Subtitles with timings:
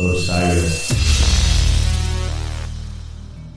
[0.00, 0.88] Osiris.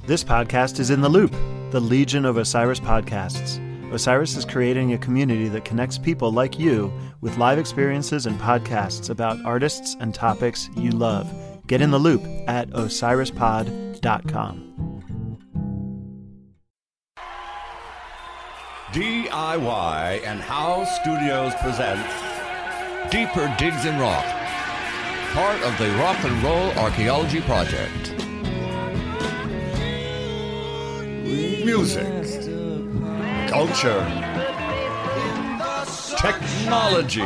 [0.07, 1.31] This podcast is in the loop,
[1.69, 3.59] the Legion of Osiris podcasts.
[3.93, 6.91] Osiris is creating a community that connects people like you
[7.21, 11.31] with live experiences and podcasts about artists and topics you love.
[11.67, 14.67] Get in the loop at osirispod.com.
[18.93, 22.13] DIY and How Studios presents
[23.11, 24.25] Deeper Digs in Rock,
[25.33, 28.11] part of the Rock and Roll Archaeology Project.
[31.63, 32.03] Music,
[33.47, 34.03] culture,
[36.17, 37.21] technology,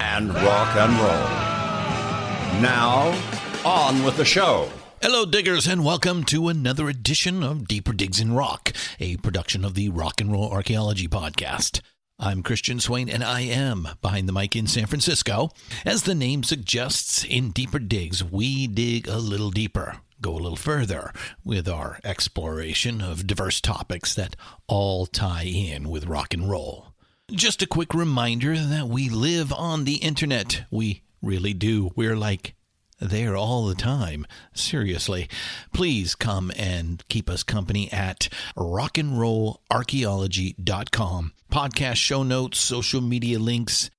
[0.00, 2.60] and rock and roll.
[2.60, 3.16] Now,
[3.64, 4.68] on with the show.
[5.00, 9.74] Hello, diggers, and welcome to another edition of Deeper Digs in Rock, a production of
[9.74, 11.80] the Rock and Roll Archaeology Podcast.
[12.18, 15.50] I'm Christian Swain, and I am behind the mic in San Francisco.
[15.84, 20.54] As the name suggests, in Deeper Digs, we dig a little deeper, go a little
[20.54, 21.12] further
[21.44, 24.36] with our exploration of diverse topics that
[24.68, 26.94] all tie in with rock and roll.
[27.32, 30.66] Just a quick reminder that we live on the internet.
[30.70, 31.90] We really do.
[31.96, 32.54] We're like
[33.00, 34.26] there all the time.
[34.52, 35.28] Seriously.
[35.72, 41.32] Please come and keep us company at rockandrollarchaeology.com.
[41.50, 43.90] Podcast show notes, social media links,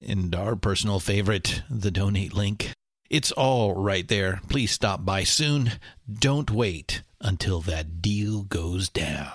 [0.00, 2.72] and our personal favorite, the donate link.
[3.10, 4.40] It's all right there.
[4.48, 5.72] Please stop by soon.
[6.12, 9.30] Don't wait until that deal goes down.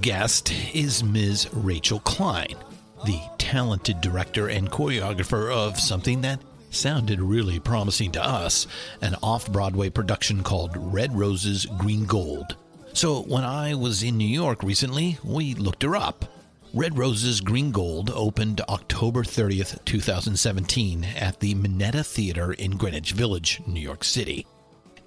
[0.00, 1.48] Guest is Ms.
[1.52, 2.56] Rachel Klein,
[3.04, 6.40] the talented director and choreographer of something that
[6.70, 8.66] sounded really promising to us
[9.02, 12.56] an off Broadway production called Red Roses Green Gold.
[12.94, 16.24] So when I was in New York recently, we looked her up.
[16.72, 23.60] Red Roses Green Gold opened October 30th, 2017 at the Minetta Theater in Greenwich Village,
[23.66, 24.46] New York City.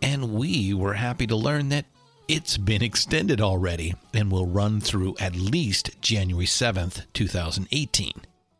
[0.01, 1.85] And we were happy to learn that
[2.27, 8.13] it's been extended already and will run through at least January 7th, 2018.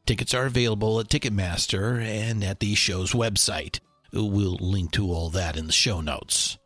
[0.05, 3.79] Tickets are available at Ticketmaster and at the show's website.
[4.11, 6.57] We'll link to all that in the show notes.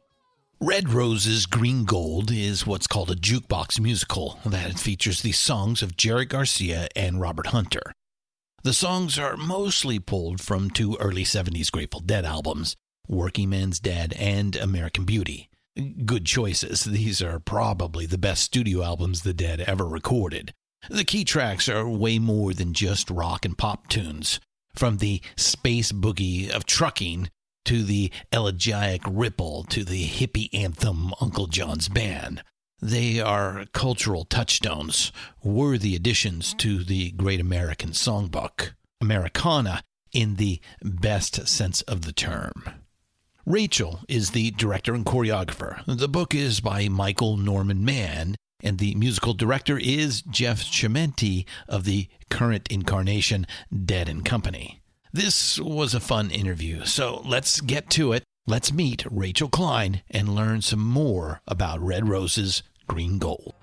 [0.59, 5.95] Red Roses Green Gold is what's called a jukebox musical that features the songs of
[5.95, 7.93] Jerry Garcia and Robert Hunter.
[8.63, 12.75] The songs are mostly pulled from two early 70s Grateful Dead albums,
[13.07, 15.49] Workingman's Dead and American Beauty.
[16.05, 16.85] Good choices.
[16.85, 20.53] These are probably the best studio albums the Dead ever recorded.
[20.89, 24.39] The key tracks are way more than just rock and pop tunes.
[24.75, 27.29] From the space boogie of trucking
[27.65, 32.43] to the elegiac ripple to the hippie anthem Uncle John's Band.
[32.81, 35.11] They are cultural touchstones,
[35.43, 38.71] worthy additions to the Great American Songbook,
[39.01, 39.83] Americana
[40.13, 42.63] in the best sense of the term.
[43.47, 45.81] Rachel is the director and choreographer.
[45.85, 51.85] The book is by Michael Norman Mann, and the musical director is Jeff Chimenti of
[51.85, 53.47] the current incarnation
[53.85, 54.81] Dead and Company.
[55.13, 58.23] This was a fun interview, so let's get to it.
[58.47, 63.55] Let's meet Rachel Klein and learn some more about Red Roses Green Gold.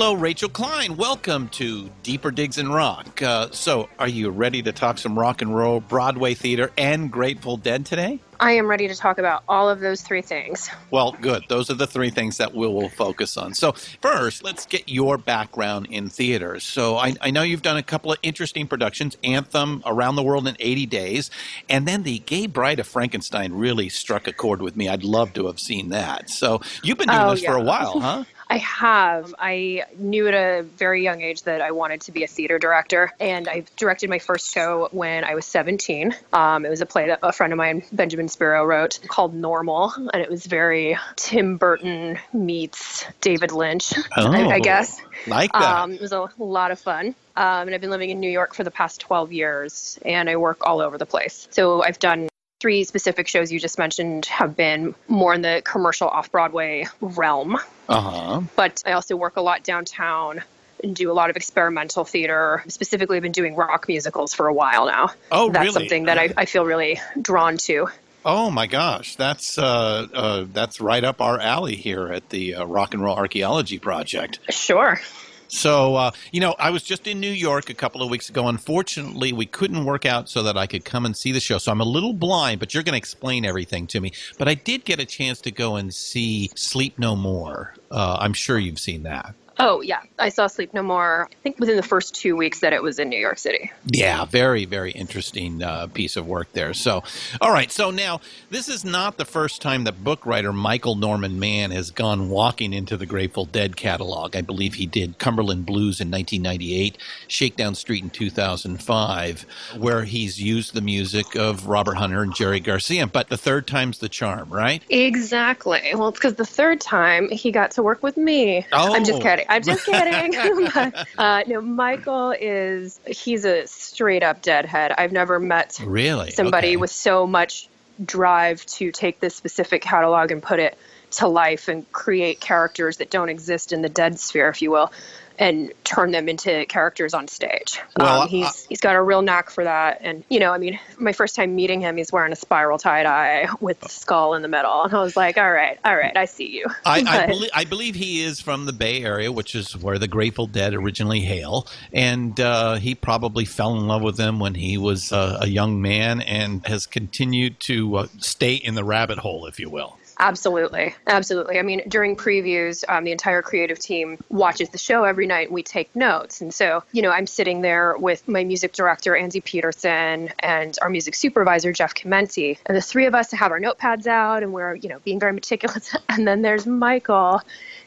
[0.00, 0.96] Hello, Rachel Klein.
[0.96, 3.20] Welcome to Deeper Digs in Rock.
[3.20, 7.56] Uh, so, are you ready to talk some rock and roll, Broadway theater, and Grateful
[7.56, 8.20] Dead today?
[8.38, 10.70] I am ready to talk about all of those three things.
[10.92, 11.42] Well, good.
[11.48, 13.54] Those are the three things that we will focus on.
[13.54, 16.60] So, first, let's get your background in theater.
[16.60, 20.46] So, I, I know you've done a couple of interesting productions Anthem, Around the World
[20.46, 21.30] in 80 Days,
[21.68, 24.88] and then The Gay Bride of Frankenstein really struck a chord with me.
[24.88, 26.30] I'd love to have seen that.
[26.30, 28.22] So, you've been doing Oh, this for a while, huh?
[28.50, 29.34] I have.
[29.38, 33.12] I knew at a very young age that I wanted to be a theater director,
[33.20, 36.14] and I directed my first show when I was 17.
[36.32, 39.92] Um, it was a play that a friend of mine, Benjamin Spiro, wrote called Normal,
[40.12, 45.00] and it was very Tim Burton meets David Lynch, I, I Oh, guess.
[45.26, 45.62] Like that.
[45.62, 47.14] Um, it was a lot of fun.
[47.36, 50.36] Um, and I've been living in New York for the past 12 years, and I
[50.36, 51.46] work all over the place.
[51.50, 52.28] So I've done
[52.60, 57.56] three specific shows you just mentioned have been more in the commercial off Broadway realm
[57.88, 58.40] Uh huh.
[58.56, 60.42] but I also work a lot downtown
[60.82, 62.62] and do a lot of experimental theater.
[62.68, 65.10] Specifically, I've been doing rock musicals for a while now.
[65.32, 65.72] Oh, That's really?
[65.72, 67.88] something that I, I feel really drawn to.
[68.24, 72.64] Oh my gosh, that's uh, uh, that's right up our alley here at the uh,
[72.64, 74.38] Rock and Roll Archaeology Project.
[74.50, 75.00] Sure.
[75.48, 78.48] So, uh, you know, I was just in New York a couple of weeks ago.
[78.48, 81.58] Unfortunately, we couldn't work out so that I could come and see the show.
[81.58, 84.12] So I'm a little blind, but you're going to explain everything to me.
[84.38, 87.74] But I did get a chance to go and see Sleep No More.
[87.90, 89.34] Uh, I'm sure you've seen that.
[89.60, 90.00] Oh, yeah.
[90.18, 92.98] I saw Sleep No More, I think within the first two weeks that it was
[92.98, 93.72] in New York City.
[93.86, 96.72] Yeah, very, very interesting uh, piece of work there.
[96.74, 97.02] So,
[97.40, 97.70] all right.
[97.72, 98.20] So now,
[98.50, 102.72] this is not the first time that book writer Michael Norman Mann has gone walking
[102.72, 104.36] into the Grateful Dead catalog.
[104.36, 106.96] I believe he did Cumberland Blues in 1998,
[107.26, 109.46] Shakedown Street in 2005,
[109.78, 113.06] where he's used the music of Robert Hunter and Jerry Garcia.
[113.06, 114.82] But the third time's the charm, right?
[114.88, 115.80] Exactly.
[115.94, 118.66] Well, it's because the third time he got to work with me.
[118.72, 118.94] Oh.
[118.94, 119.22] I'm just Oh.
[119.22, 119.46] kidding.
[119.48, 120.36] I'm just kidding.
[120.74, 124.92] but, uh, no, Michael is, he's a straight up deadhead.
[124.98, 126.30] I've never met Really?
[126.30, 126.76] somebody Okay.
[126.76, 127.70] with so much
[128.04, 130.78] drive to take this specific catalog and put it
[131.12, 134.92] to life and create characters that don't exist in the dead sphere, if you will,
[135.38, 137.80] and turn them into characters on stage.
[137.96, 139.98] Well, um, he's he's got a real knack for that.
[140.02, 143.02] And you know, I mean, my first time meeting him, he's wearing a spiral tie
[143.04, 146.16] dye with the skull in the middle, and I was like, all right, all right,
[146.16, 146.66] I see you.
[146.84, 149.98] I, I, But- belie- I believe he is from the Bay Area, which is where
[149.98, 151.66] the Grateful Dead originally hail.
[151.92, 155.80] And uh, he probably fell in love with them when he was uh, a young
[155.80, 159.96] man and has continued to uh, stay in the rabbit hole, if you will.
[160.20, 160.94] Absolutely.
[161.06, 161.58] Absolutely.
[161.58, 165.54] I mean, during previews, um, the entire creative team watches the show every night and
[165.54, 166.40] we take notes.
[166.40, 170.90] And so, you know, I'm sitting there with my music director, Andy Peterson, and our
[170.90, 172.58] music supervisor, Jeff Chimenti.
[172.66, 175.32] And the three of us have our notepads out and we're, you know, being very
[175.38, 175.94] meticulous.
[176.08, 177.40] And then there's Michael,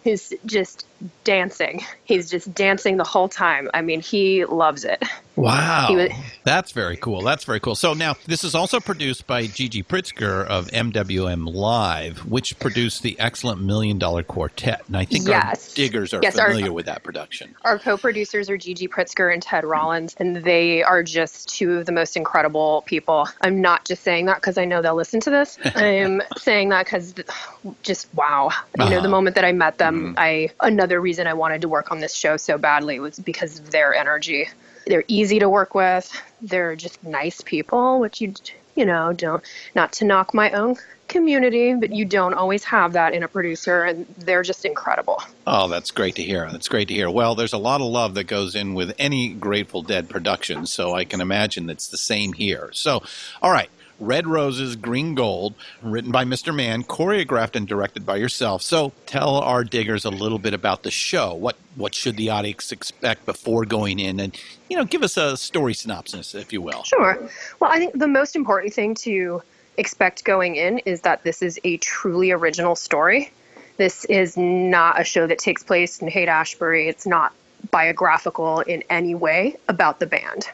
[0.04, 0.86] who's just
[1.24, 1.84] dancing.
[2.04, 3.70] He's just dancing the whole time.
[3.74, 5.04] I mean, he loves it.
[5.38, 5.88] Wow.
[5.96, 6.12] Was-
[6.44, 7.22] That's very cool.
[7.22, 7.76] That's very cool.
[7.76, 13.18] So now, this is also produced by Gigi Pritzker of MWM Live, which produced the
[13.20, 14.82] excellent Million Dollar Quartet.
[14.88, 15.70] And I think Yes.
[15.70, 17.56] our diggers are Yes, our- familiar with that production.
[17.64, 21.92] Our co-producers are Gigi Pritzker and Ted Rollins, and they are just two of the
[21.94, 23.28] most incredible people.
[23.42, 25.58] I'm not just saying that because I know they'll listen to this.
[25.76, 27.14] I'm saying that because
[27.84, 28.50] just wow.
[28.78, 29.02] You know, Uh-huh.
[29.02, 32.14] the moment that I met them, I another reason I wanted to work on this
[32.14, 34.50] show so badly was because of their energy.
[34.88, 36.12] They're easy to work with.
[36.42, 38.34] They're just nice people, which you
[38.76, 39.44] you know don't
[39.76, 40.78] not to knock my own
[41.12, 45.22] community, but you don't always have that in a producer, and they're just incredible.
[45.46, 46.50] Oh, that's great to hear.
[46.50, 47.10] That's great to hear.
[47.10, 50.94] Well, there's a lot of love that goes in with any Grateful Dead production, so
[50.96, 52.70] I can imagine it's the same here.
[52.74, 53.04] So,
[53.42, 53.70] all right.
[54.02, 55.54] Red Roses, Green Gold,
[55.84, 56.54] written by Mr.
[56.54, 58.64] Mann, choreographed and directed by yourself.
[58.64, 61.36] So, tell our diggers a little bit about the show.
[61.36, 64.36] What what should the audience expect before going in, and
[64.70, 66.84] you know, give us a story synopsis, if you will.
[66.84, 67.18] Sure.
[67.60, 69.44] Well, I think the most important thing to
[69.78, 73.32] expect going in is that this is a truly original story.
[73.78, 76.88] This is not a show that takes place in Haight Ashbury.
[76.88, 77.34] It's not
[77.70, 80.48] biographical in any way about the band.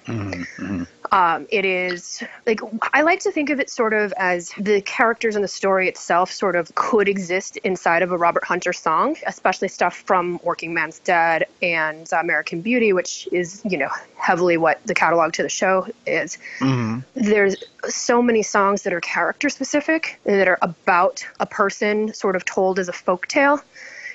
[1.12, 2.60] Um, it is like
[2.94, 6.32] I like to think of it sort of as the characters and the story itself
[6.32, 11.46] sort of could exist inside of a Robert Hunter song, especially stuff from Workingman's Dead
[11.62, 16.38] and American Beauty, which is you know heavily what the catalog to the show is.
[17.14, 17.56] There's
[17.88, 22.80] so many songs that are character specific that are about a person, sort of told
[22.80, 23.62] as a folk tale.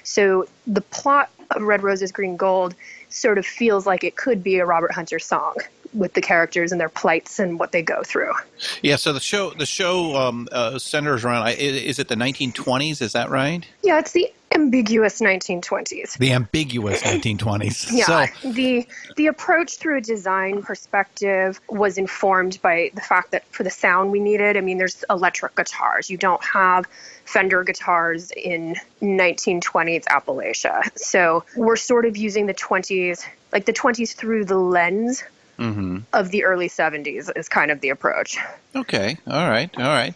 [0.05, 2.75] So the plot of Red Roses, Green Gold
[3.09, 5.57] sort of feels like it could be a Robert Hunter song
[5.93, 8.33] with the characters and their plights and what they go through.
[8.81, 8.97] Yeah.
[8.97, 11.49] So the show the show um, uh, centers around.
[11.49, 13.03] Is it the 1920s?
[13.03, 13.67] Is that right?
[13.83, 16.19] Yeah, it's the ambiguous 1920s.
[16.19, 17.91] The ambiguous 1920s.
[17.93, 23.45] Yeah, So, the the approach through a design perspective was informed by the fact that
[23.47, 26.09] for the sound we needed, I mean, there's electric guitars.
[26.09, 26.87] You don't have
[27.25, 34.15] Fender guitars in 1920s Appalachia, so we're sort of using the 20s, like the 20s
[34.15, 35.23] through the lens
[35.59, 35.99] mm-hmm.
[36.13, 38.39] of the early 70s is kind of the approach.
[38.75, 40.15] okay, all right, all right.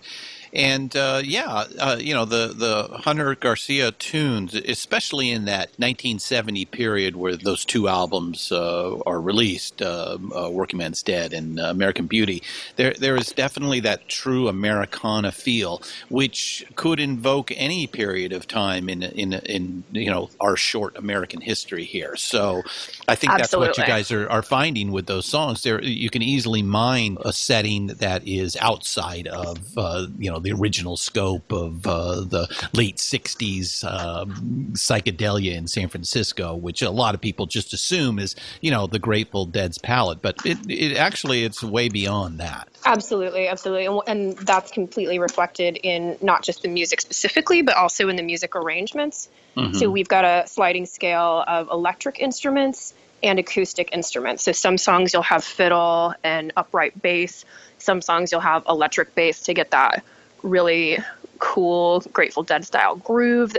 [0.52, 6.64] And uh, yeah, uh, you know the the Hunter Garcia tunes, especially in that 1970
[6.66, 12.06] period where those two albums uh, are released, uh, uh, "Workingman's Dead" and uh, "American
[12.06, 12.42] Beauty."
[12.76, 18.88] There there is definitely that true Americana feel, which could invoke any period of time
[18.88, 22.16] in in in you know our short American history here.
[22.16, 22.62] So
[23.08, 25.62] I think that's what you guys are, are finding with those songs.
[25.62, 30.52] There you can easily mine a setting that is outside of uh, you know the
[30.52, 37.14] original scope of uh, the late '60s um, psychedelia in San Francisco, which a lot
[37.14, 41.44] of people just assume is you know the Grateful Dead's palette, but it, it actually
[41.44, 42.68] it's way beyond that.
[42.84, 43.86] Absolutely, absolutely.
[43.86, 48.22] And, and that's completely reflected in not just the music specifically, but also in the
[48.22, 49.28] music arrangements.
[49.72, 54.42] So we've got a sliding scale of electric instruments and acoustic instruments.
[54.42, 57.46] So some songs you'll have fiddle and upright bass,
[57.78, 60.04] some songs you'll have electric bass to get that
[60.42, 60.98] really
[61.38, 63.52] cool Grateful Dead style groove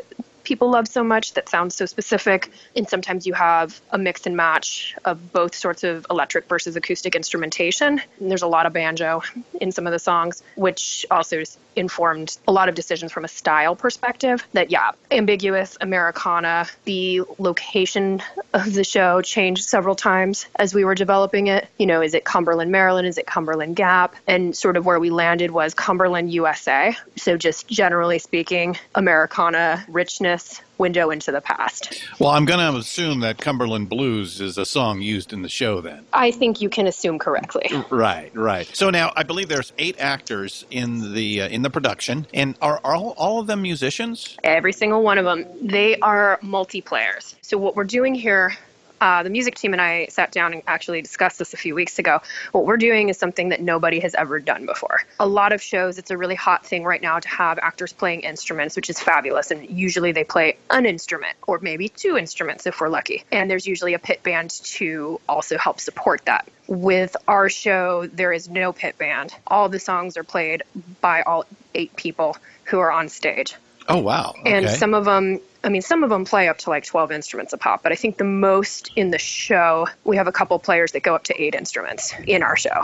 [0.48, 2.50] people love so much that sounds so specific.
[2.74, 7.16] And sometimes you have a mix and match of both sorts of electric versus acoustic
[7.16, 8.02] instrumentation.
[8.20, 9.24] And there's a lot of banjo
[9.60, 11.44] in some of the songs, which also
[11.76, 14.48] informed a lot of decisions from a style perspective.
[14.54, 16.68] That, yeah, ambiguous Americana.
[16.86, 18.22] The location
[18.54, 21.68] of the show changed several times as we were developing it.
[21.78, 23.08] You know, is it Cumberland, Maryland?
[23.08, 24.16] Is it Cumberland Gap?
[24.28, 26.96] And sort of where we landed was Cumberland, USA.
[27.18, 30.37] So, just generally speaking, Americana richness,
[30.78, 32.04] window into the past.
[32.20, 35.82] Well, I'm going to assume that Cumberland Blues is a song used in the show
[35.82, 36.06] then.
[36.14, 37.70] I think you can assume correctly.
[37.90, 38.68] Right, right.
[38.76, 42.80] So now I believe there's eight actors in the uh, in the production, and are,
[42.84, 44.38] are all, all of them musicians?
[44.44, 45.46] Every single one of them.
[45.62, 47.36] They are multiplayers.
[47.42, 48.56] So what we're doing here,
[49.00, 52.00] uh, the music team and I sat down and actually discussed this a few weeks
[52.00, 52.22] ago.
[52.52, 55.00] What we're doing is something that nobody has ever done before.
[55.20, 58.22] A lot of shows, it's a really hot thing right now to have actors playing
[58.22, 59.52] instruments, which is fabulous.
[59.52, 63.24] And usually they play an instrument or maybe two instruments if we're lucky.
[63.32, 66.48] And there's usually a pit band to also help support that.
[66.68, 69.34] With our show, there is no pit band.
[69.46, 70.64] All the songs are played
[71.02, 72.36] by all eight people
[72.66, 73.56] who are on stage
[73.90, 74.34] Oh wow!
[74.40, 74.54] Okay.
[74.54, 77.54] and some of them i mean some of them play up to like 12 instruments
[77.54, 80.94] a pop but i think the most in the show we have a couple players
[80.94, 82.84] that go up to eight instruments in our show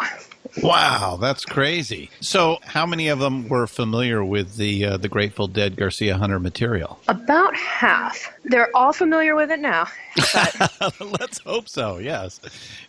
[0.61, 2.09] wow, that's crazy.
[2.19, 6.39] So, how many of them were familiar with the uh, the Grateful Dead Garcia Hunter
[6.39, 6.99] material?
[7.07, 9.87] about half they're all familiar with it now
[10.33, 11.97] but Let's hope so.
[11.97, 12.39] Yes,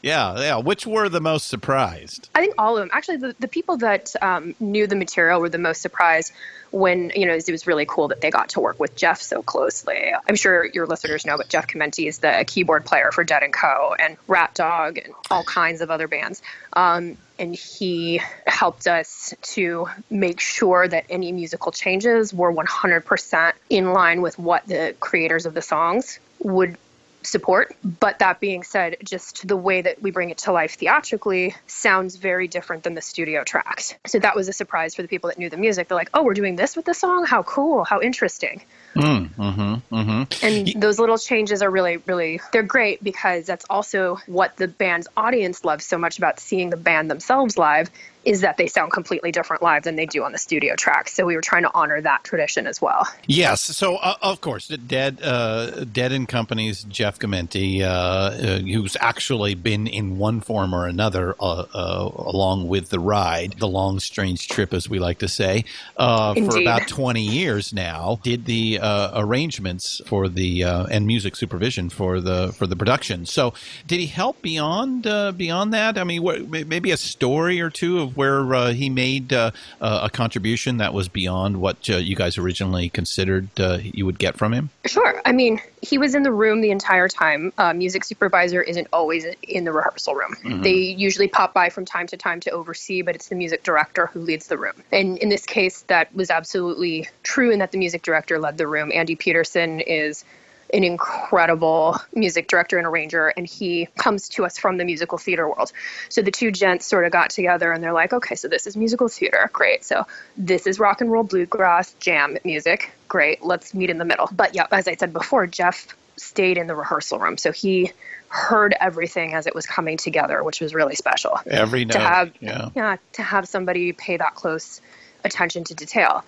[0.02, 0.56] yeah, yeah.
[0.56, 2.28] Which were the most surprised?
[2.34, 5.48] i think all of them actually the, the people that um, knew the material were
[5.48, 6.32] the most surprised
[6.74, 9.42] when you know it was really cool that they got to work with jeff so
[9.42, 10.12] closely.
[10.28, 13.52] I'm sure your listeners know but jeff Chimenti is the keyboard player for dead and
[13.52, 16.42] co and RatDog and all kinds of other bands.
[16.72, 23.92] Um, and he helped us to make sure that any musical changes were 100% in
[23.92, 26.76] line with what the creators of the songs would
[27.24, 27.74] support.
[27.82, 32.16] But that being said, just the way that we bring it to life theatrically sounds
[32.16, 33.94] very different than the studio tracks.
[34.06, 35.88] So that was a surprise for the people that knew the music.
[35.88, 37.26] They're like, oh, we're doing this with the song?
[37.26, 38.62] How cool, how interesting.
[38.94, 40.46] Mm, mm-hmm, mm-hmm.
[40.46, 45.08] And those little changes are really, really, they're great because that's also what the band's
[45.16, 47.90] audience loves so much about seeing the band themselves live
[48.24, 51.12] is that they sound completely different live than they do on the studio tracks.
[51.12, 53.06] So we were trying to honor that tradition as well.
[53.26, 53.60] Yes.
[53.60, 59.54] So, uh, of course, Dead, uh, Dead and Company's Jeff Chimenti, uh, uh, who's actually
[59.54, 64.48] been in one form or another uh, uh, along with the ride, the long, strange
[64.48, 65.64] trip, as we like to say,
[65.96, 71.36] uh, for about 20 years now, did the uh, arrangements for the uh, and music
[71.36, 73.26] supervision for the for the production.
[73.26, 73.54] So,
[73.86, 75.98] did he help beyond uh, beyond that?
[75.98, 80.00] I mean, what, maybe a story or two of where uh, he made uh, uh,
[80.04, 84.36] a contribution that was beyond what uh, you guys originally considered uh, you would get
[84.36, 84.70] from him.
[84.86, 85.20] Sure.
[85.24, 87.52] I mean, he was in the room the entire time.
[87.58, 90.62] Uh, music supervisor isn't always in the rehearsal room.
[90.62, 94.06] They usually pop by from time to time to oversee, but it's the music director
[94.06, 94.82] who leads the room.
[94.92, 98.66] And in this case, that was absolutely true in that the music director led the
[98.66, 98.90] room.
[98.92, 100.24] Andy Peterson is
[100.74, 105.48] an incredible music director and arranger, and he comes to us from the musical theater
[105.48, 105.72] world.
[106.08, 108.76] So the two gents sort of got together and they're like, okay, so this is
[108.76, 109.48] musical theater.
[109.52, 109.84] Great.
[109.84, 112.92] So this is rock and roll bluegrass jam music.
[113.08, 113.44] great.
[113.44, 114.28] Let's meet in the middle.
[114.32, 117.38] But yeah, as I said before, Jeff stayed in the rehearsal room.
[117.38, 117.92] So he
[118.28, 121.38] heard everything as it was coming together, which was really special.
[121.46, 121.92] Every note.
[121.92, 122.70] To have yeah.
[122.74, 124.80] yeah, to have somebody pay that close
[125.24, 126.24] attention to detail.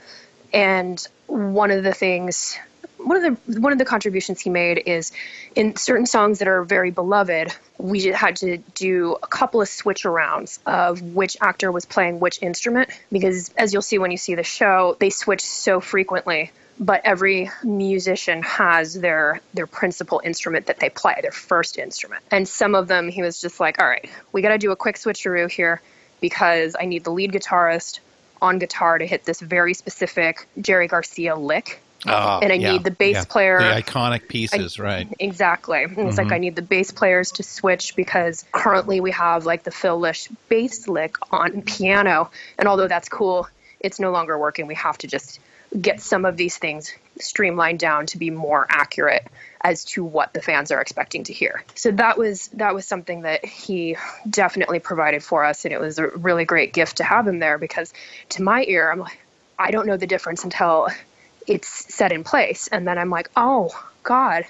[0.52, 2.56] And one of the things
[3.06, 5.12] one of the one of the contributions he made is
[5.54, 10.02] in certain songs that are very beloved, we had to do a couple of switch
[10.02, 14.34] arounds of which actor was playing which instrument because as you'll see when you see
[14.34, 20.78] the show, they switch so frequently but every musician has their their principal instrument that
[20.78, 22.22] they play, their first instrument.
[22.30, 24.76] And some of them he was just like, "All right, we got to do a
[24.76, 25.80] quick switcheroo here
[26.20, 28.00] because I need the lead guitarist
[28.42, 32.84] on guitar to hit this very specific Jerry Garcia lick." Oh, and I yeah, need
[32.84, 33.25] the bass yeah.
[33.25, 33.58] player.
[33.58, 35.08] The iconic pieces, right?
[35.18, 35.84] Exactly.
[35.84, 36.34] And It's like mm-hmm.
[36.34, 40.28] I need the bass players to switch because currently we have like the Phil Lesh
[40.48, 43.48] bass lick on piano, and although that's cool,
[43.80, 44.66] it's no longer working.
[44.66, 45.40] We have to just
[45.80, 49.26] get some of these things streamlined down to be more accurate
[49.60, 51.64] as to what the fans are expecting to hear.
[51.75, 53.96] So that was that was something that he
[54.28, 57.58] definitely provided for us and it was a really great gift to have him there
[57.58, 57.92] because
[58.30, 59.18] to my ear I'm like
[59.58, 60.88] I don't know the difference until
[61.46, 63.70] it's set in place and then I'm like, "Oh
[64.02, 64.44] god,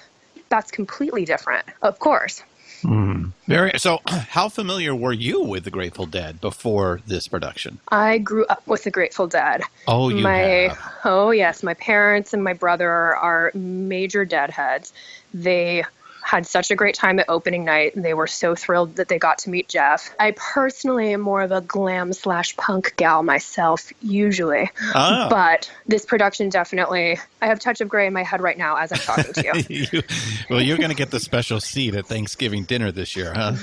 [0.49, 2.43] that's completely different." Of course.
[2.83, 3.29] Mm-hmm.
[3.47, 3.71] Very.
[3.77, 7.79] So, how familiar were you with the Grateful Dead before this production?
[7.89, 9.61] I grew up with the Grateful Dead.
[9.87, 10.93] Oh, you my have.
[11.05, 14.93] oh yes, my parents and my brother are major Deadheads.
[15.33, 15.83] They
[16.27, 19.17] had such a great time at opening night, and they were so thrilled that they
[19.17, 20.13] got to meet Jeff.
[20.19, 25.27] I personally am more of a glam slash punk gal myself, usually, Ah.
[25.31, 27.17] but this production definitely.
[27.41, 29.87] I have touch of gray in my head right now as I'm talking to you.
[29.93, 30.03] You-
[30.49, 33.53] well, you're going to get the special seat at Thanksgiving dinner this year, huh?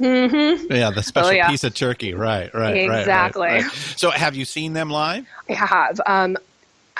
[0.00, 0.72] Mm-hmm.
[0.72, 1.48] Yeah, the special Oh, yeah.
[1.50, 2.14] piece of turkey.
[2.14, 3.48] Right, right, right, right, Exactly.
[3.48, 3.64] right.
[3.96, 5.26] So, have you seen them live?
[5.48, 6.00] I have.
[6.06, 6.36] Um,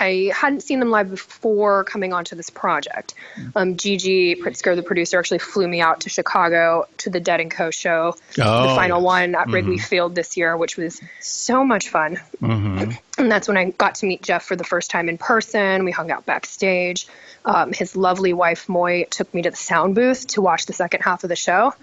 [0.03, 3.15] I hadn't seen them live before coming onto this project.
[3.55, 7.51] Um, Gigi Pritzker, the producer, actually flew me out to Chicago to the Dead and
[7.51, 7.71] Co.
[7.71, 9.05] show, the Oh, final yes.
[9.05, 12.19] one at Wrigley Field this year, which was so much fun.
[13.19, 15.85] And that's when I got to meet Jeff for the first time in person.
[15.85, 17.07] We hung out backstage.
[17.45, 21.03] Um, his lovely wife, Moy, took me to the sound booth to watch the second
[21.03, 21.75] half of the show.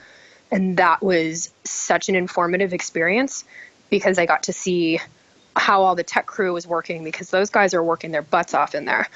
[0.52, 3.46] And that was such an informative experience
[3.90, 5.00] because I got to see
[5.60, 8.74] how all the tech crew was working because those guys are working their butts off
[8.74, 9.08] in there.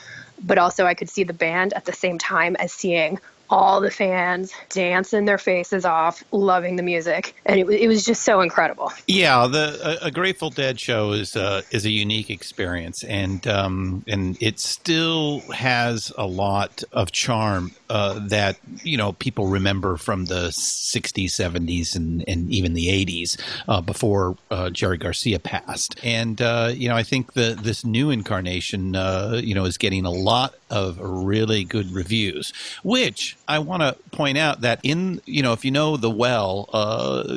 [0.45, 3.91] But also, I could see the band at the same time as seeing all the
[3.91, 8.91] fans dancing their faces off, loving the music, and it, it was just so incredible.
[9.07, 14.03] Yeah, the a, a Grateful Dead show is uh, is a unique experience, and um,
[14.07, 20.25] and it still has a lot of charm uh, that you know people remember from
[20.25, 25.95] the '60s, '70s, and and even the '80s uh, before uh, Jerry Garcia passed.
[26.03, 30.05] And uh, you know, I think the this new incarnation, uh, you know, is getting
[30.05, 32.51] a lot of really good reviews,
[32.81, 36.67] which I want to point out that in you know if you know the well,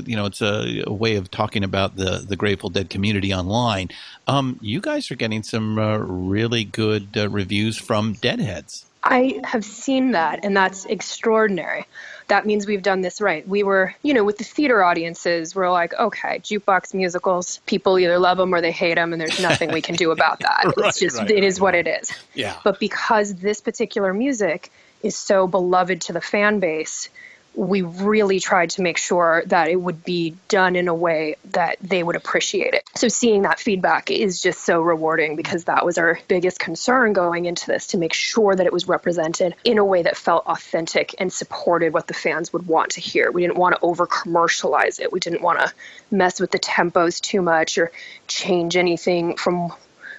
[0.07, 3.91] you know it's a, a way of talking about the the Grateful Dead community online.
[4.27, 8.86] Um, you guys are getting some really good reviews from Deadheads.
[9.11, 11.87] I have seen that, and that's extraordinary.
[12.29, 13.47] That means we've done this right.
[13.47, 18.19] We were, you know, with the theater audiences, we're like, okay, jukebox musicals, people either
[18.19, 20.65] love them or they hate them, and there's nothing we can do about that.
[20.77, 22.13] Right, it's just, right, it is what it is.
[22.35, 22.57] Yeah.
[22.65, 27.09] But because this particular music is so beloved to the fan base,
[27.57, 31.79] we really tried to make sure that it would be done in a way that
[31.81, 32.85] they would appreciate it.
[32.95, 37.47] So seeing that feedback is just so rewarding because that was our biggest concern going
[37.47, 41.15] into this to make sure that it was represented in a way that felt authentic
[41.19, 43.31] and supported what the fans would want to hear.
[43.31, 45.11] We didn't want to over commercialize it.
[45.11, 45.73] We didn't want to
[46.11, 47.91] mess with the tempos too much or
[48.29, 49.73] change anything from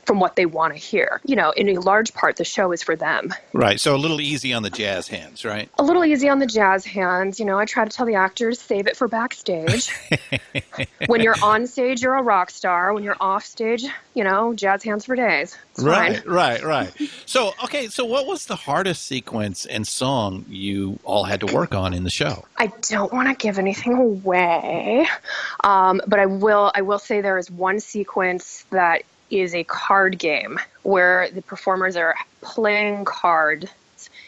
[0.08, 1.22] from what they want to hear.
[1.26, 3.80] You know, in a large part the show is for them Right.
[3.80, 5.70] So a little easy on the jazz hands, right?
[5.78, 7.39] a little easy on the jazz hands.
[7.39, 9.89] You know, I try to tell the actors save it for backstage.
[11.08, 12.93] when you're on stage, you're a rock star.
[12.93, 15.58] When you're off stage, you know, jazz hands for days.
[15.72, 16.34] It's Right, fine.
[16.34, 16.91] right, right.
[17.26, 21.76] So, okay, so what was the hardest sequence and song you all had to work
[21.76, 22.46] on in the show?
[22.58, 25.08] I don't want to give anything away,
[25.63, 26.72] um, but I will.
[26.74, 31.96] I will say there is one sequence that is a card game where the performers
[31.96, 33.68] are playing cards,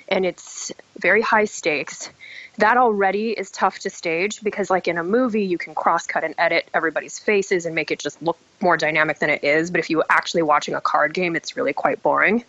[0.08, 2.10] and it's very high stakes.
[2.58, 6.26] That already is tough to stage because, like in a movie, you can cross cut
[6.26, 9.72] and edit everybody's faces and make it just look more dynamic than it is.
[9.72, 12.44] But if you are actually watching a card game, it's really quite boring.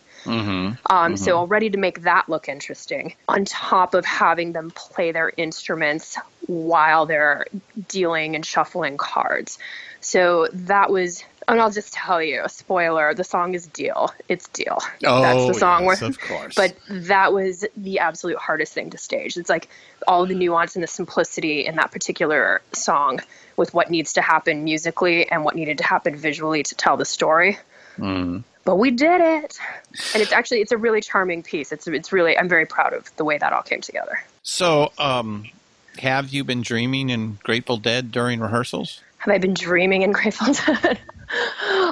[0.87, 5.33] Um, So already to make that look interesting, on top of having them play their
[5.37, 7.47] instruments while they're
[7.89, 9.59] dealing and shuffling cards.
[10.01, 14.15] So that was And I'll just tell you, spoiler, the song is Deal.
[14.29, 14.79] It's Deal.
[15.05, 16.55] Oh, That's the song yes, where of course.
[16.55, 19.37] But that was the absolute hardest thing to stage.
[19.37, 19.69] It's like
[20.07, 23.21] all the nuance and the simplicity in that particular song
[23.57, 27.05] with what needs to happen musically and what needed to happen visually to tell the
[27.05, 27.59] story.
[27.99, 28.45] Mm.
[28.65, 29.59] But we did it.
[30.15, 31.73] And it's actually it's a really charming piece.
[31.73, 34.23] It's it's really I'm very proud of the way that all came together.
[34.45, 35.51] So, um,
[35.99, 39.01] have you been dreaming in Grateful Dead during rehearsals?
[39.19, 40.99] Have I been dreaming in Grateful Dead?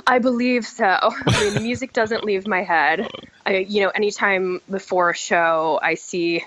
[0.07, 0.85] I believe so.
[1.27, 3.09] I mean, the music doesn't leave my head.
[3.47, 6.45] I, you know, anytime before a show, I see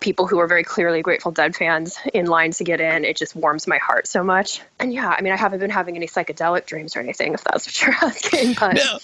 [0.00, 3.04] people who are very clearly Grateful Dead fans in line to get in.
[3.04, 4.60] It just warms my heart so much.
[4.78, 7.66] And yeah, I mean, I haven't been having any psychedelic dreams or anything, if that's
[7.66, 8.54] what you're asking.
[8.58, 8.98] But No.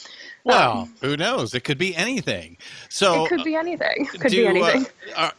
[0.44, 1.54] Well, who knows?
[1.54, 2.56] It could be anything.
[2.88, 4.06] So, it could be anything.
[4.06, 4.86] Could do, be uh, anything.
[5.16, 5.32] are-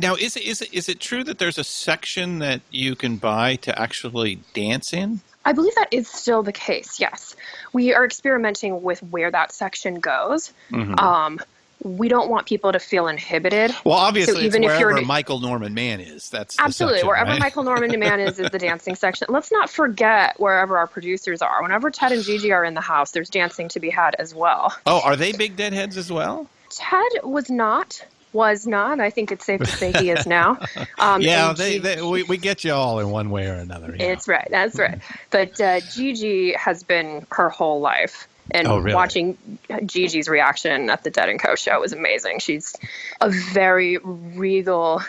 [0.00, 3.16] now, is it, is it is it true that there's a section that you can
[3.16, 5.20] buy to actually dance in?
[5.44, 7.00] I believe that is still the case.
[7.00, 7.34] Yes,
[7.72, 10.52] we are experimenting with where that section goes.
[10.70, 10.98] Mm-hmm.
[10.98, 11.40] Um,
[11.84, 13.74] we don't want people to feel inhibited.
[13.84, 16.30] Well, obviously, it's even if you're- wherever Michael Norman Mann is.
[16.30, 17.40] That's Absolutely, section, wherever right?
[17.40, 19.26] Michael Norman Mann is is the dancing section.
[19.30, 21.60] Let's not forget wherever our producers are.
[21.60, 24.72] Whenever Ted and Gigi are in the house, there's dancing to be had as well.
[24.86, 26.48] Oh, are they big deadheads as well?
[26.70, 28.04] Ted was not.
[28.32, 28.98] Was not.
[29.00, 30.58] I think it's safe to say he is now.
[30.98, 33.94] Um, yeah, they, they we, we get you all in one way or another.
[33.98, 34.06] yeah.
[34.06, 34.46] It's right.
[34.50, 34.98] That's right.
[35.30, 38.28] But uh, Gigi has been her whole life.
[38.52, 38.94] And Oh, really?
[38.94, 39.36] watching
[39.84, 42.38] Gigi's reaction at the Dead and Co show was amazing.
[42.38, 42.74] She's
[43.20, 45.02] a very regal,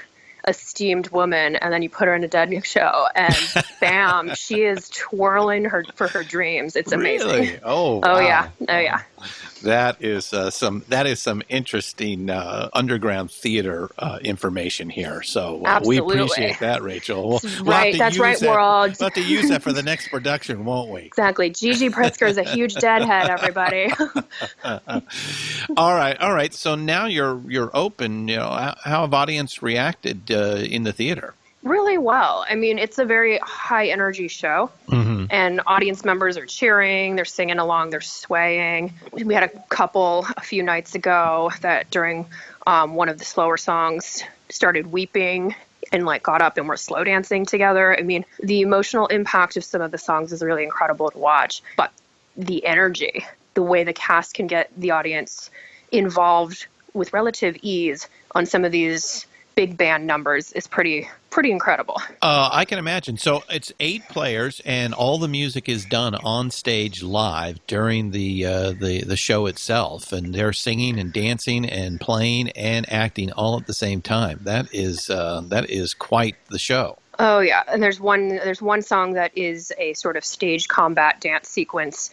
[0.47, 3.35] esteemed woman, and then you put her in a Dead and show, and
[3.81, 6.75] bam, she is twirling her for her dreams.
[6.75, 7.27] It's amazing.
[7.29, 7.59] Really?
[7.63, 8.19] Oh, Oh wow.
[8.19, 9.01] yeah, oh yeah.
[9.63, 15.23] That is uh, some that is some interesting uh, underground theater uh, information here.
[15.23, 17.27] So uh, we appreciate that, Rachel.
[17.29, 18.95] We'll, we'll right, that's right, that- world.
[18.99, 21.01] We'll have to use that for the next production, won't we?
[21.03, 21.49] Exactly.
[21.49, 23.29] Gigi Pritzker is a huge deadhead.
[23.29, 23.91] Everybody.
[25.77, 26.53] All right, all right.
[26.53, 28.27] So now you're you're open.
[28.27, 31.33] You know, how, how have audience reacted uh, in the theater?
[31.93, 32.45] Really well.
[32.49, 34.71] I mean, it's a very high energy show,
[35.29, 38.93] and audience members are cheering, they're singing along, they're swaying.
[39.11, 42.25] We had a couple a few nights ago that during
[42.65, 45.55] um, one of the slower songs started weeping
[45.91, 47.97] and like got up and were slow dancing together.
[47.97, 51.61] I mean, the emotional impact of some of the songs is really incredible to watch,
[51.77, 51.91] but
[52.35, 55.51] the energy, the way the cast can get the audience
[55.91, 61.99] involved with relative ease on some of these big band numbers is pretty pretty incredible.
[62.21, 63.17] Uh, I can imagine.
[63.17, 68.45] So it's eight players, and all the music is done on stage live during the
[68.45, 73.57] uh, the the show itself, and they're singing and dancing and playing and acting all
[73.57, 74.39] at the same time.
[74.43, 76.97] That is uh, that is quite the show.
[77.19, 81.21] Oh yeah, and there's one there's one song that is a sort of stage combat
[81.21, 82.09] dance sequence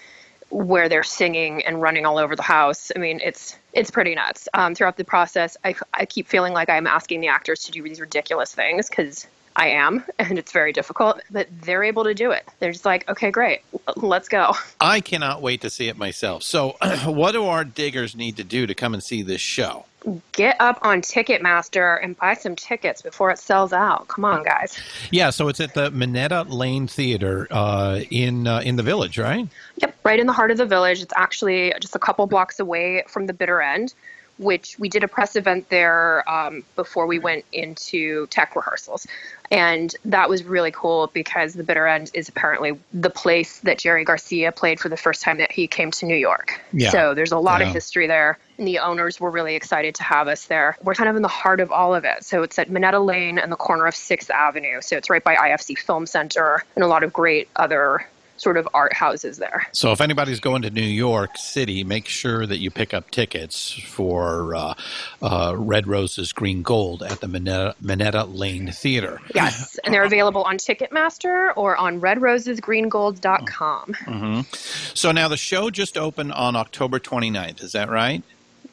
[0.50, 2.90] where they're singing and running all over the house.
[2.94, 4.48] I mean, it's it's pretty nuts.
[4.54, 7.82] Um, throughout the process, I I keep feeling like I'm asking the actors to do
[7.82, 11.20] these ridiculous things because I am, and it's very difficult.
[11.30, 12.48] But they're able to do it.
[12.58, 13.60] They're just like, okay, great,
[13.96, 14.54] let's go.
[14.80, 16.42] I cannot wait to see it myself.
[16.42, 19.86] So, what do our diggers need to do to come and see this show?
[20.32, 24.08] Get up on Ticketmaster and buy some tickets before it sells out.
[24.08, 24.78] Come on, guys.
[25.10, 29.46] Yeah, so it's at the Minetta Lane Theater uh, in uh, in the village, right?
[29.76, 31.02] Yep, right in the heart of the village.
[31.02, 33.92] It's actually just a couple blocks away from the bitter end,
[34.40, 39.06] which we did a press event there um, before we went into tech rehearsals.
[39.52, 44.04] And that was really cool because the bitter end is apparently the place that Jerry
[44.04, 46.60] Garcia played for the first time that he came to New York.
[46.72, 46.90] Yeah.
[46.90, 47.66] So there's a lot Yeah.
[47.66, 48.38] of history there.
[48.58, 50.76] And the owners were really excited to have us there.
[50.82, 52.24] We're kind of in the heart of all of it.
[52.24, 54.80] So it's at Minetta Lane and the corner of 6th Avenue.
[54.82, 58.06] So it's right by IFC Film Center and a lot of great other
[58.40, 59.66] sort of art houses there.
[59.72, 63.72] So if anybody's going to New York City, make sure that you pick up tickets
[63.72, 64.72] for uh,
[65.20, 69.20] uh, Red Roses Green Gold at the Minetta, Minetta Lane Theater.
[69.34, 74.46] Yes, and they're available on Ticketmaster or on redrosesgreengold.com.
[74.94, 78.22] So now the show just opened on October 29th, is that right?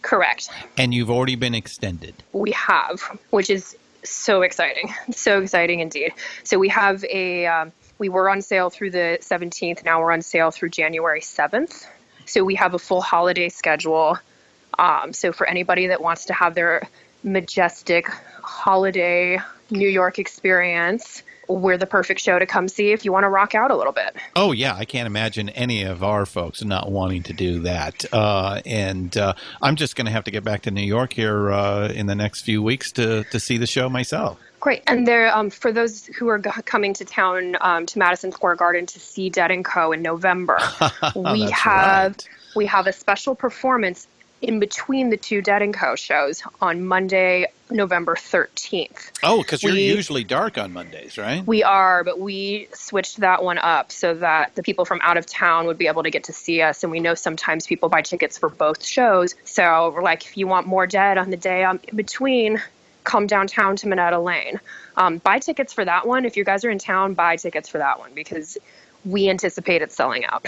[0.01, 0.49] Correct.
[0.77, 2.23] And you've already been extended.
[2.31, 3.01] We have,
[3.31, 6.13] which is so exciting, so exciting indeed.
[6.43, 9.83] So we have a, um, we were on sale through the 17th.
[9.83, 11.85] Now we're on sale through January 7th.
[12.25, 14.17] So we have a full holiday schedule.
[14.77, 16.87] Um, so for anybody that wants to have their
[17.23, 23.23] majestic holiday New York experience, we're the perfect show to come see if you want
[23.23, 24.15] to rock out a little bit.
[24.35, 28.05] Oh yeah, I can't imagine any of our folks not wanting to do that.
[28.13, 31.51] Uh, and uh, I'm just going to have to get back to New York here
[31.51, 34.39] uh, in the next few weeks to to see the show myself.
[34.67, 34.83] Great.
[34.85, 38.57] And there, um, for those who are g- coming to town um, to Madison Square
[38.57, 39.93] Garden to see Dead and Co.
[39.93, 40.59] in November,
[41.15, 42.29] we have right.
[42.53, 44.07] we have a special performance
[44.41, 45.95] in between the two Dead and Co.
[45.95, 49.11] shows on Monday, November 13th.
[49.23, 51.47] Oh, because you're usually dark on Mondays, right?
[51.47, 55.25] We are, but we switched that one up so that the people from out of
[55.25, 56.83] town would be able to get to see us.
[56.83, 59.33] And we know sometimes people buy tickets for both shows.
[59.45, 62.61] So we're like, if you want more Dead on the day um, in between,
[63.07, 64.59] come downtown to Minetta Lane.
[64.97, 66.25] Um, buy tickets for that one.
[66.25, 68.57] If you guys are in town, buy tickets for that one because
[69.05, 70.45] we anticipate it selling out.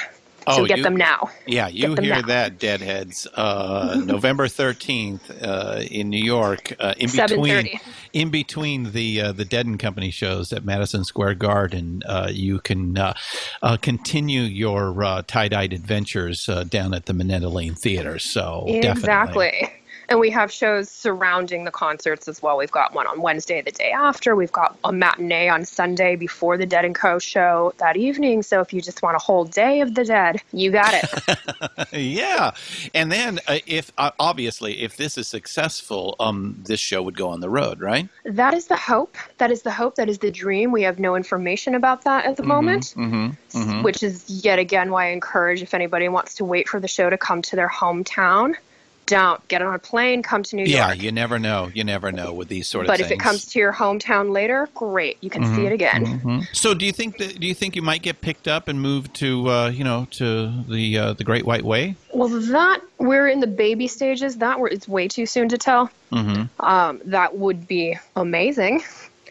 [0.48, 1.30] So Oh, get you- them now.
[1.46, 2.22] Yeah, you hear now.
[2.24, 3.28] that, Deadheads.
[3.34, 7.80] Uh, November thirteenth uh, in New York, uh, in between
[8.14, 12.60] in between the uh, the Dead and Company shows at Madison Square Garden, uh, you
[12.60, 13.14] can uh,
[13.62, 18.18] uh, continue your uh, tie dyed adventures uh, down at the Minetta Lane Theater.
[18.18, 19.72] So definitely.
[20.10, 22.58] And we have shows surrounding the concerts as well.
[22.58, 24.36] We've got one on Wednesday, the day after.
[24.36, 27.20] We've got a matinee on Sunday before the Dead and Co.
[27.20, 28.42] show that evening.
[28.42, 31.88] So if you just want a whole day of the Dead, you got it.
[31.94, 32.52] yeah,
[32.96, 37.30] and then uh, if uh, obviously if this is successful, um, this show would go
[37.30, 38.10] on the road, right?
[38.26, 39.16] that is the hope.
[39.38, 39.96] That is the hope.
[39.96, 40.72] That is the dream.
[40.72, 43.82] We have no information about that at the moment, Mm-hmm.
[43.84, 47.10] which is yet again why I encourage if anybody wants to wait for the show
[47.10, 48.56] to come to their hometown,
[49.10, 50.70] don't get on a plane, come to New York.
[50.72, 51.72] Yeah, you never know.
[51.74, 53.10] You never know with these sort of But things.
[53.12, 55.18] if it comes to your hometown later, great.
[55.22, 56.48] You can see it again.
[56.54, 59.16] So, do you think that do you think you might get picked up and moved
[59.16, 61.96] to uh, you know to the uh, the Great White Way?
[62.14, 64.38] Well, that we're in the baby stages.
[64.38, 65.90] That were, it's way too soon to tell.
[66.12, 66.64] Mm-hmm.
[66.64, 68.84] Um, that would be amazing.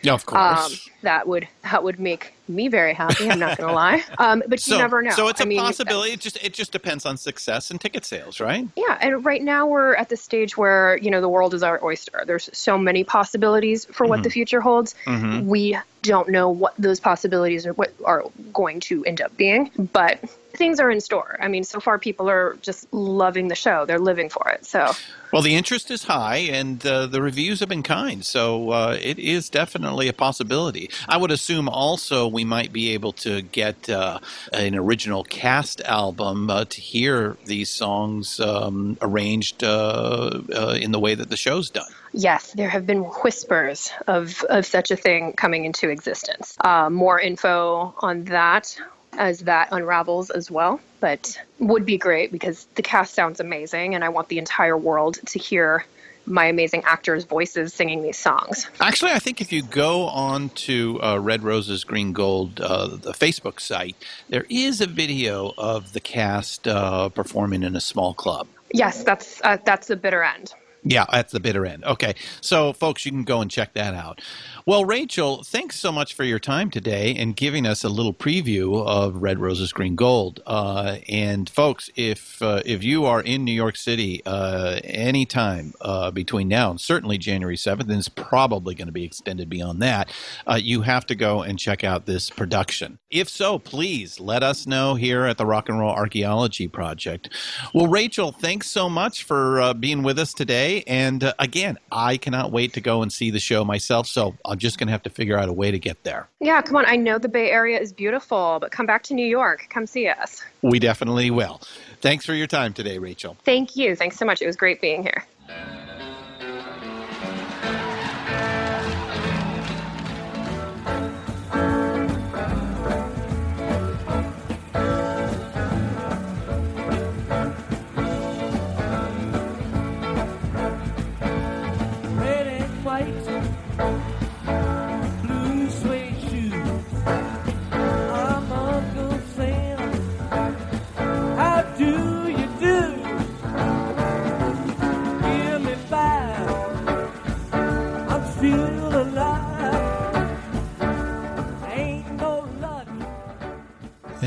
[0.02, 3.28] Yeah, of Um, that would that would make me very happy.
[3.30, 4.02] I'm not going to lie.
[4.18, 5.10] Um, but so, you never know.
[5.10, 6.12] so it's a I mean, possibility.
[6.12, 8.66] It just it just depends on success and ticket sales, right?
[8.76, 11.82] Yeah, and right now we're at the stage where you know the world is our
[11.84, 12.24] oyster.
[12.26, 14.22] There's so many possibilities for what Mm-hmm.
[14.24, 14.94] the future holds.
[15.42, 20.18] We don't know what those possibilities are what are going to end up being, but
[20.58, 21.38] things are in store.
[21.40, 23.86] I mean, so far people are just loving the show.
[23.86, 24.66] They're living for it.
[24.66, 24.92] So
[25.32, 29.18] Well, the interest is high, and uh, the reviews have been kind, so uh, it
[29.18, 30.90] is definitely a possibility.
[31.08, 34.20] I would assume also we might be able to get uh,
[34.52, 40.98] an original cast album uh, to hear these songs um, arranged uh, uh, in the
[40.98, 41.92] way that the show's done.
[42.12, 46.56] Yes, there have been whispers of, of such a thing coming into existence.
[46.60, 48.76] Uh, more info on that
[49.18, 54.04] as that unravels as well, but would be great because the cast sounds amazing and
[54.04, 55.84] I want the entire world to hear
[56.24, 58.68] my amazing actors' voices singing these songs.
[58.80, 63.12] Actually, I think if you go on to uh, Red Roses Green Gold, uh, the
[63.12, 63.96] Facebook site,
[64.28, 68.46] there is a video of the cast uh, performing in a small club.
[68.72, 70.52] Yes, that's uh, that's the bitter end.
[70.88, 71.84] Yeah, at the bitter end.
[71.84, 72.14] Okay.
[72.40, 74.22] So, folks, you can go and check that out.
[74.64, 78.86] Well, Rachel, thanks so much for your time today and giving us a little preview
[78.86, 80.40] of Red Roses Green Gold.
[80.46, 86.10] Uh, and, folks, if uh, if you are in New York City uh, anytime uh,
[86.10, 90.10] between now and certainly January 7th, and it's probably going to be extended beyond that,
[90.46, 92.98] uh, you have to go and check out this production.
[93.10, 97.28] If so, please let us know here at the Rock and Roll Archaeology Project.
[97.74, 100.77] Well, Rachel, thanks so much for uh, being with us today.
[100.86, 104.06] And uh, again, I cannot wait to go and see the show myself.
[104.06, 106.28] So I'm just going to have to figure out a way to get there.
[106.40, 106.84] Yeah, come on.
[106.86, 109.66] I know the Bay Area is beautiful, but come back to New York.
[109.70, 110.42] Come see us.
[110.62, 111.60] We definitely will.
[112.00, 113.36] Thanks for your time today, Rachel.
[113.44, 113.96] Thank you.
[113.96, 114.42] Thanks so much.
[114.42, 115.24] It was great being here.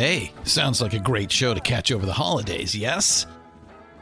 [0.01, 3.27] Hey, sounds like a great show to catch over the holidays, yes?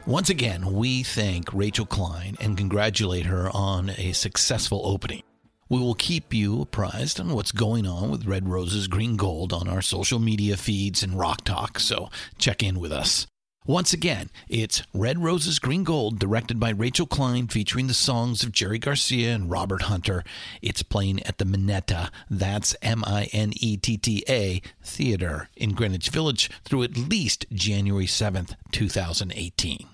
[0.08, 5.24] Once again, we thank Rachel Klein and congratulate her on a successful opening.
[5.68, 9.68] We will keep you apprised on what's going on with Red Roses Green Gold on
[9.68, 13.28] our social media feeds and Rock Talk, so check in with us.
[13.70, 18.52] Once again, it's Red Roses Green Gold, directed by Rachel Klein, featuring the songs of
[18.52, 20.24] Jerry Garcia and Robert Hunter.
[20.60, 25.76] It's playing at the Minetta, that's M I N E T T A, Theater in
[25.76, 29.86] Greenwich Village through at least January 7th, 2018.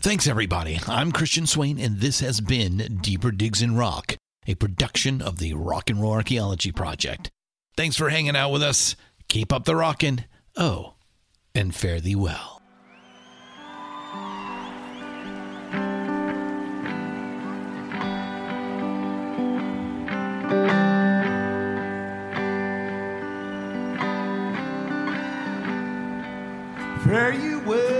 [0.00, 0.80] Thanks, everybody.
[0.86, 5.52] I'm Christian Swain, and this has been Deeper Digs in Rock, a production of the
[5.52, 7.30] Rock and Roll Archaeology Project.
[7.76, 8.96] Thanks for hanging out with us.
[9.28, 10.24] Keep up the rockin'.
[10.56, 10.94] Oh,
[11.54, 12.59] and fare thee well.
[27.10, 27.99] Fare you well,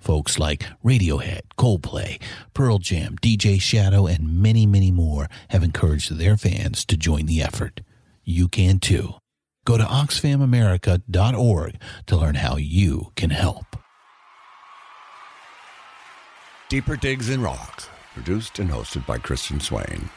[0.00, 2.20] Folks like Radiohead, Coldplay,
[2.54, 7.42] Pearl Jam, DJ Shadow, and many, many more have encouraged their fans to join the
[7.42, 7.82] effort.
[8.24, 9.14] You can too.
[9.66, 13.76] Go to oxfamamerica.org to learn how you can help.
[16.70, 17.82] Deeper Digs in Rock,
[18.14, 20.08] produced and hosted by Christian Swain.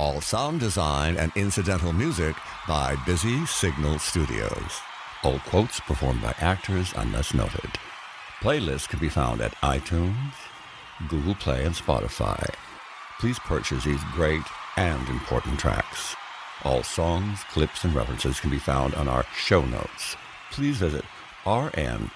[0.00, 2.34] All sound design and incidental music
[2.66, 4.80] by Busy Signal Studios.
[5.22, 7.70] All quotes performed by actors unless noted.
[8.44, 10.34] Playlists can be found at iTunes,
[11.08, 12.54] Google Play, and Spotify.
[13.18, 14.42] Please purchase these great
[14.76, 16.14] and important tracks.
[16.62, 20.16] All songs, clips, and references can be found on our show notes.
[20.50, 21.06] Please visit
[21.44, 22.10] rnrap.com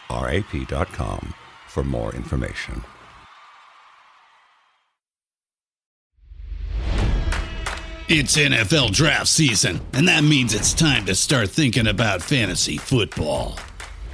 [1.66, 2.84] for more information.
[8.10, 13.58] It's NFL draft season, and that means it's time to start thinking about fantasy football.